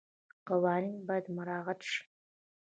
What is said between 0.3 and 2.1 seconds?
قوانین باید مراعات شي.